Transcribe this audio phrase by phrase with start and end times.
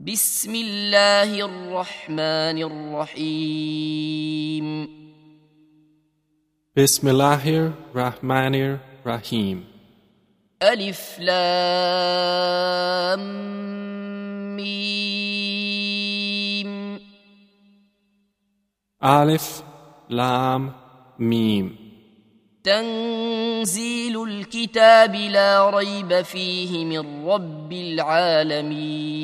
[0.00, 2.56] بسم الله الرحمن
[2.96, 4.66] الرحيم.
[6.76, 7.48] بسم الله
[7.92, 9.64] الرحمن الرحيم
[10.62, 11.76] ألف لام
[14.56, 15.80] ميم.
[19.04, 19.62] ألف
[20.08, 20.72] لام
[21.18, 21.89] ميم.
[22.64, 29.20] تنزيل الكتاب لا ريب فيه من رب العالمين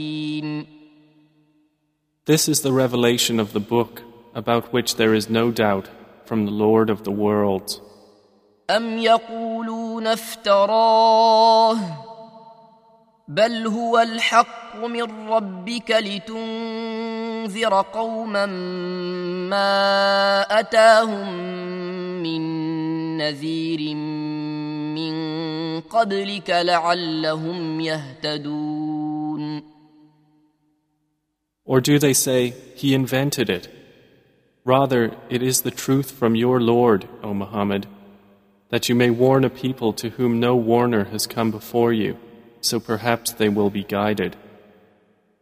[2.27, 4.03] This is the revelation of the book
[4.35, 5.89] about which there is no doubt
[6.25, 7.81] from the Lord of the worlds.
[8.71, 11.77] أم يقولون افتراه
[13.29, 18.47] بل هو الحق من ربك لتنذر قوما
[19.51, 21.96] ما أتاهم
[23.18, 23.96] نذير
[24.96, 25.14] من
[25.82, 29.62] قبلك لعلهم يهتدون
[31.64, 33.70] Or do they say, He invented it?
[34.66, 37.88] Rather, it is the truth from your Lord, O Muhammad,
[38.70, 42.18] that you may warn a people to whom no warner has come before you,
[42.62, 44.36] so perhaps they will be guided.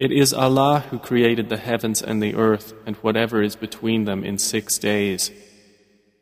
[0.00, 4.24] It is Allah who created the heavens and the earth and whatever is between them
[4.24, 5.30] in six days.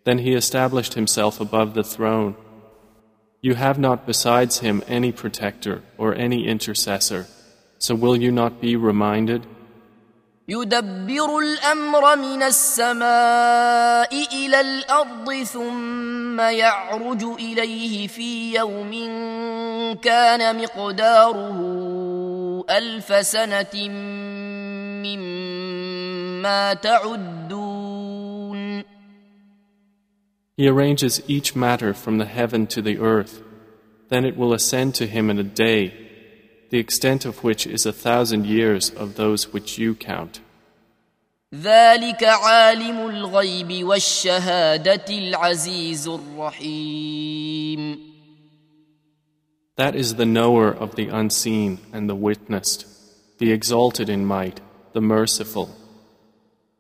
[0.05, 2.37] Then He established Himself above the throne.
[3.41, 7.27] You have not besides Him any protector or any intercessor,
[7.79, 9.47] so will you not be reminded?
[10.49, 18.93] يدبر الامر من السماء الى الارض ثم يعرج اليه في يوم
[20.03, 21.86] كان مقداره
[22.71, 23.89] الف سنه
[25.05, 28.85] مما تعدون
[30.57, 33.43] He arranges each matter from the heaven to the earth.
[34.11, 35.93] Then it will ascend to Him in a day,
[36.71, 40.41] the extent of which is a thousand years of those which you count.
[41.55, 47.99] ذلك عالم الغيب والشهاده العزيز الرحيم
[49.77, 52.87] That is the knower of the unseen and the witnessed,
[53.39, 54.61] the exalted in might,
[54.93, 55.71] the merciful,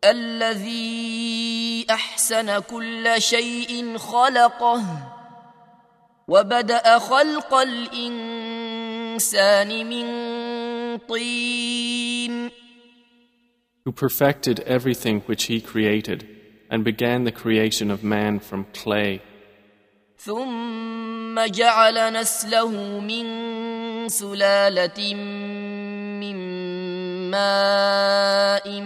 [0.04, 4.84] الذي احسن كل شيء خلقه
[6.28, 8.66] وبدا خلق الانسان
[9.86, 10.06] من
[10.98, 12.50] طين
[13.84, 16.28] who perfected everything which He created
[16.70, 19.20] and began the creation of man from clay.
[20.17, 23.25] ثم جعل نسله من
[24.09, 25.13] سلالة
[26.19, 26.37] من
[27.31, 28.81] ماء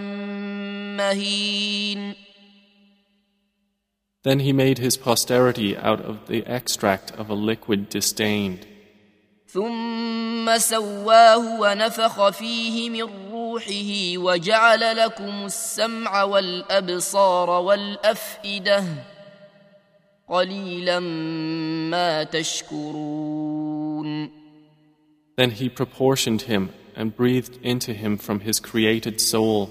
[0.96, 2.14] مهين
[4.24, 8.66] Then He made His posterity out of the extract of a liquid disdained.
[9.52, 18.84] ثم سواه ونفخ فيه من روحه وجعل لكم السمع والأبصار والأفئدة
[20.31, 20.99] قليلا
[21.89, 23.77] ما تشكرون
[25.37, 29.69] Then He proportioned Him and breathed into Him from His created soul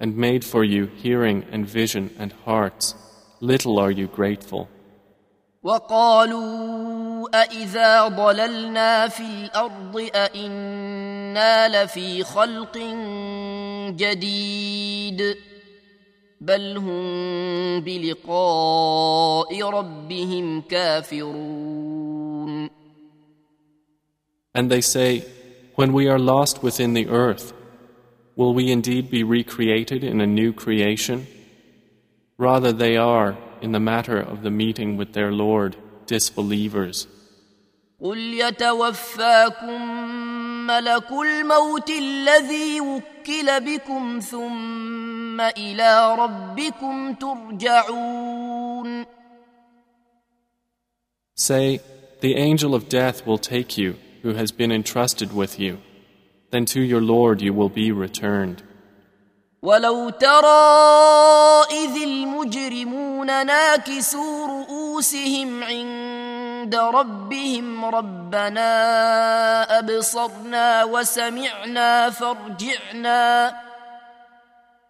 [0.00, 2.94] and made for you hearing and vision and hearts.
[3.40, 4.68] Little are you grateful.
[5.62, 12.78] وقالوا أإذا ضللنا في الأرض أإنا لفي خلق
[13.96, 15.36] جديد
[16.44, 22.70] بل هم بلقاء ربهم كافرون
[24.52, 25.24] And they say,
[25.76, 27.52] When we are lost within the earth,
[28.36, 31.26] will we indeed be recreated in a new creation?
[32.36, 35.76] Rather, they are, in the matter of the meeting with their Lord,
[36.06, 37.06] disbelievers.
[38.02, 39.82] قل يتوفاكم
[40.66, 45.03] ملك الموت الذي وكل بكم ثم
[45.41, 49.05] إلى ربكم ترجعون
[51.37, 51.79] Say,
[52.21, 55.79] The angel of death will take you, who has been entrusted with you.
[56.51, 58.63] Then to your Lord you will be returned.
[59.61, 68.69] ولو ترى إذ المجرمون ناكسوا رؤوسهم عند ربهم ربنا
[69.79, 73.53] أبصرنا وسمعنا فارجعنا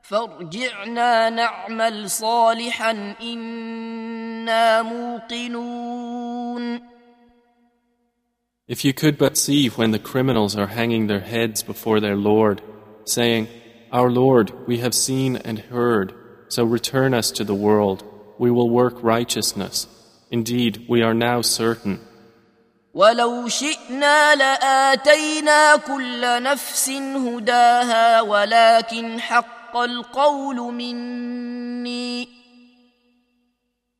[0.05, 6.81] فارجعنا نعمل صالحا إنا موقنون
[8.69, 12.62] If you could but see when the criminals are hanging their heads before their Lord,
[13.05, 13.49] saying,
[13.91, 16.15] Our Lord, we have seen and heard,
[16.47, 18.05] so return us to the world.
[18.39, 19.89] We will work righteousness.
[20.31, 21.99] Indeed, we are now certain.
[22.95, 29.21] ولو شئنا لآتينا كل نفس هداها ولكن
[29.75, 32.29] حق القول مني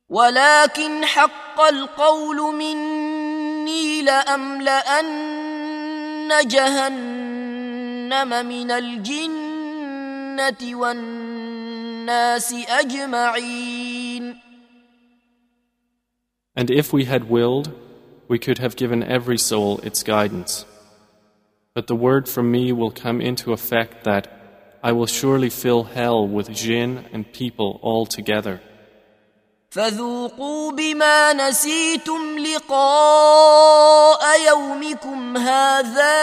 [0.09, 5.09] ولكن حق القول مني لأملأن
[6.47, 14.37] جهنم من الجنة والناس أجمعين
[16.53, 17.71] And if we had willed,
[18.27, 20.65] we could have given every soul its guidance.
[21.73, 24.34] But the word from me will come into effect that
[24.83, 28.59] I will surely fill hell with jinn and people all together.
[29.71, 36.13] فذوقوا بما نسيتم لقاء يومكم هذا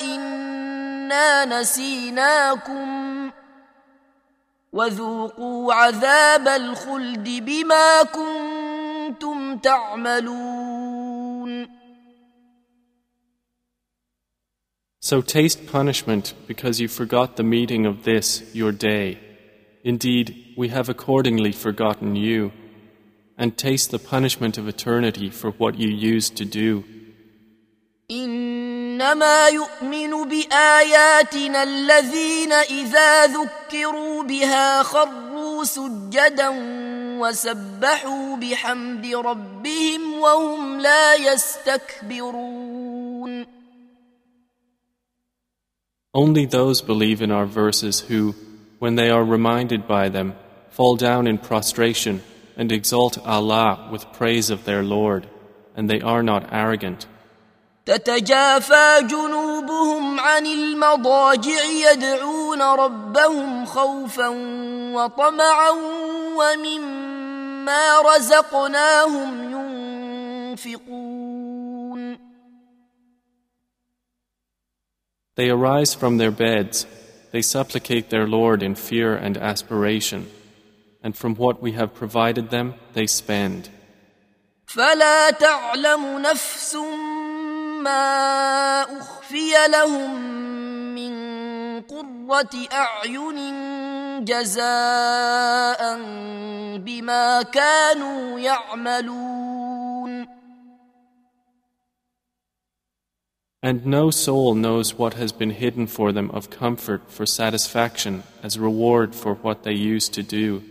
[0.00, 3.30] إنا نسيناكم
[4.72, 10.61] وذوقوا عذاب الخلد بما كنتم تعملون
[15.02, 19.18] So taste punishment because you forgot the meeting of this, your day.
[19.84, 22.52] Indeed, we have accordingly forgotten you.
[23.40, 26.84] And taste the punishment of eternity for what you used to do.
[28.10, 36.48] إنما يؤمن بآياتنا الذين إذا ذكروا بها خروا سجدا
[37.20, 42.78] وسبحوا بحمد ربهم وهم لا يستكبرون
[46.14, 48.34] Only those believe in our verses who,
[48.78, 50.34] when they are reminded by them,
[50.70, 52.22] fall down in prostration
[52.56, 55.28] and exalt Allah with praise of their Lord,
[55.76, 57.06] and they are not arrogant.
[57.86, 64.28] تتجافى جنوبهم عن المضاجع يدعون ربهم خوفا
[64.94, 65.70] وطمعا
[66.36, 71.21] ومما رزقناهم ينفقون
[75.36, 76.86] They arise from their beds,
[77.32, 80.26] they supplicate their Lord in fear and aspiration,
[81.02, 83.70] and from what we have provided them, they spend.
[84.66, 86.74] فلا تعلم نفس
[87.84, 90.14] ما أخفي لهم
[90.94, 91.12] من
[91.80, 93.38] قرة أعين
[94.24, 95.98] جزاء
[96.78, 99.41] بما كانوا يعملون
[103.62, 108.56] And no soul knows what has been hidden for them of comfort for satisfaction as
[108.58, 110.62] reward for what they used to do.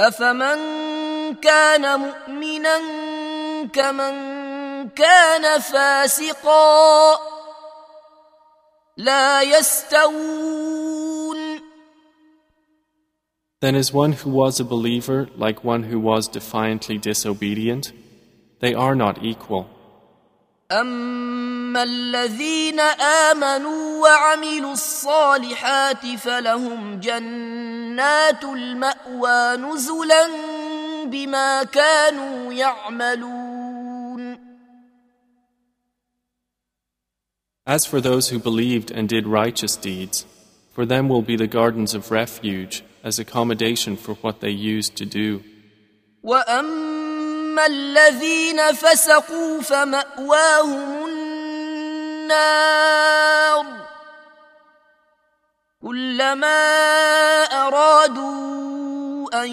[0.00, 2.78] أفمن كان مؤمنا
[3.72, 4.14] كمن
[4.88, 7.16] كان فاسقا
[8.96, 11.36] لا يستوون
[13.62, 17.92] Then is one who was a believer like one who was defiantly disobedient?
[18.60, 19.70] They are not equal.
[21.70, 22.80] أما الذين
[23.30, 30.26] آمنوا وعملوا الصالحات فلهم جنات المأوى نزلا
[31.04, 34.36] بما كانوا يعملون
[37.68, 40.24] As for those who believed and did righteous deeds,
[40.72, 45.04] for them will be the gardens of refuge as accommodation for what they used to
[45.04, 45.42] do.
[46.22, 51.19] وأما الذين فسقوا فمأواهم
[52.31, 53.65] النار
[55.81, 56.63] كلما
[57.43, 59.49] أرادوا أن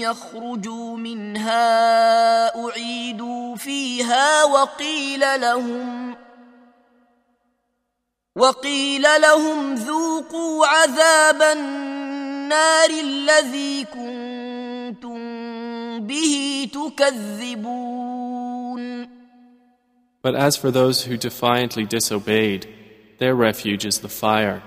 [0.00, 1.66] يخرجوا منها
[2.64, 6.16] أعيدوا فيها وقيل لهم
[8.36, 15.18] وقيل لهم ذوقوا عذاب النار الذي كنتم
[16.00, 17.92] به تكذبون
[20.21, 22.67] But as for those who defiantly disobeyed,
[23.19, 24.63] their refuge is the fire.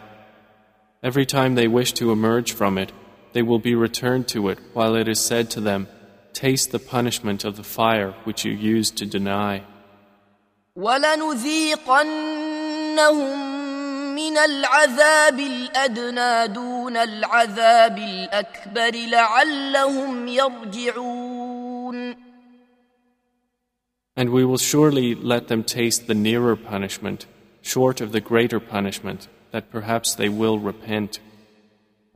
[1.02, 2.92] Every time they wish to emerge from it,
[3.32, 5.88] they will be returned to it while it is said to them,
[6.32, 9.62] Taste the punishment of the fire which you used to deny.
[10.76, 12.30] ولنذيقنهم
[14.14, 22.23] من العذاب الأدنى دون العذاب الأكبر لعلهم يرجعون
[24.16, 27.26] And we will surely let them taste the nearer punishment,
[27.62, 31.20] short of the greater punishment, that perhaps they will repent.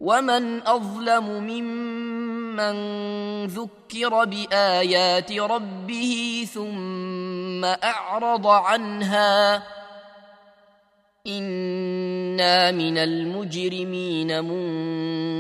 [0.01, 2.77] ومن اظلم ممن
[3.47, 9.63] ذكر بايات ربه ثم اعرض عنها
[11.27, 14.45] انا من المجرمين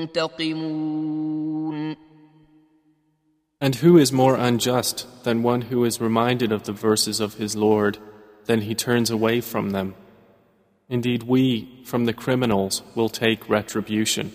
[0.05, 0.95] منتقمون
[3.61, 7.57] And who is more unjust than one who is reminded of the verses of his
[7.57, 7.99] Lord,
[8.47, 9.95] then he turns away from them?
[10.89, 14.33] Indeed, we, from the criminals, will take retribution.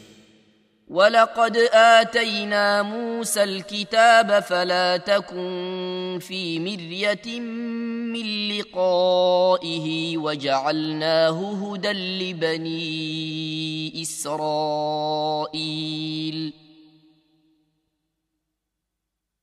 [0.90, 15.60] ولقد آتينا موسى الكتاب فلا تكن في مرية من لقائه وجعلناه هدى لبني إسرائيل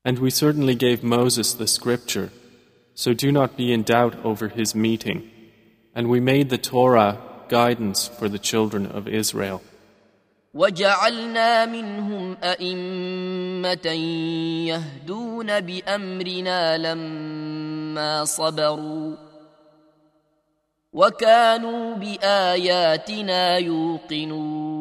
[0.04, 2.30] And we certainly gave Moses the scripture,
[2.94, 5.28] so do not be in doubt over his meeting.
[5.94, 9.62] And we made the Torah guidance for the children of Israel.
[10.54, 13.86] وجعلنا منهم أئمة
[14.66, 19.16] يهدون بأمرنا لما صبروا
[20.92, 24.79] وكانوا بآياتنا يوقنون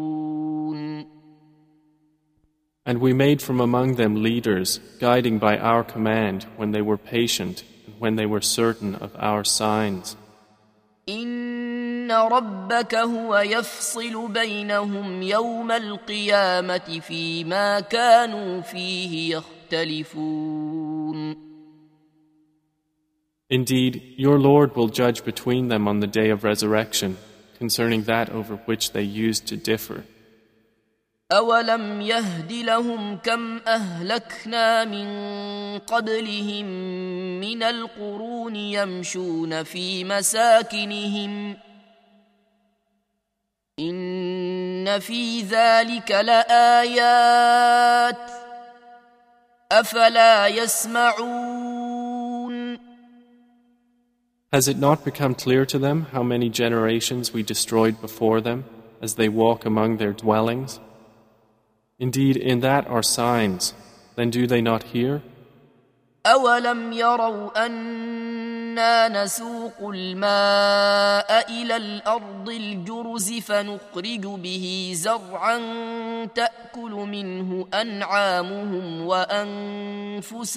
[2.89, 7.63] And we made from among them leaders, guiding by our command when they were patient
[7.87, 10.15] and when they were certain of our signs.
[11.09, 21.45] إن ربك هو يفصل بينهم يوم القيامة فيما كانوا فيه يختلفون
[23.47, 27.17] Indeed, your Lord will judge between them on the day of resurrection
[27.59, 30.03] concerning that over which they used to differ.
[31.32, 35.08] أولم يهد لهم كم أهلكنا من
[35.78, 36.66] قبلهم
[37.40, 41.56] من القرون يمشون في مساكنهم
[43.78, 47.50] إن في ذلك لآيات
[49.72, 51.90] أفلا يسمعون
[54.52, 58.64] Has it not become clear to them how many generations we destroyed before them
[59.00, 60.80] as they walk among their dwellings?
[61.99, 63.73] Indeed, in that are signs.
[64.15, 65.21] Then do they not hear?
[66.25, 75.57] أولم يروا أنا نسوق الماء إلى الأرض الجرز فنخرج به زرعا
[76.25, 80.55] تأكل منه أنعامهم وأنفسهم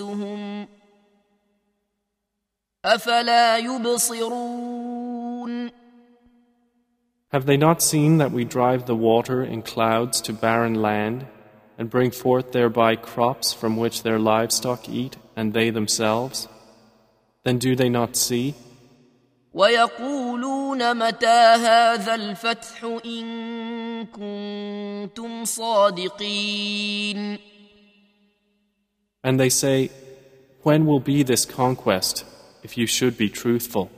[2.84, 4.98] أفلا يبصرون
[7.30, 11.26] Have they not seen that we drive the water in clouds to barren land
[11.78, 16.48] and bring forth thereby crops from which their livestock eat and they themselves?
[17.44, 18.54] Then do they not see?
[19.54, 27.38] ويقولون متى هذا الفتح إن كنتم صادقين
[29.24, 29.90] And they say,
[30.62, 32.24] When will be this conquest,
[32.62, 33.90] if you should be truthful?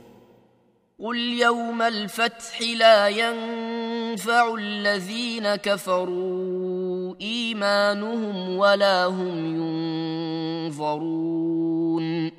[0.99, 3.07] قل يوم الفتح لا
[4.15, 9.55] ينفع الذين كفروا إيمانهم ولا هم
[10.69, 12.31] ينظرون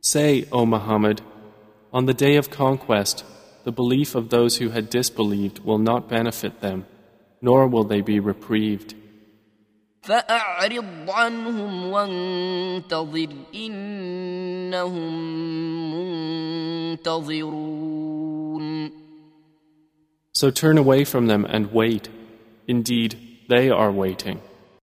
[0.00, 1.20] Say, O Muhammad,
[1.92, 3.24] on the day of conquest,
[3.64, 6.86] the belief of those who had disbelieved will not benefit them,
[7.42, 8.94] nor will they be reprieved.
[10.02, 15.12] فأعرض عنهم وانتظر إنهم
[16.92, 17.86] منتظرون
[20.41, 22.09] so turn away from them and wait.
[22.67, 24.41] Indeed, they are waiting.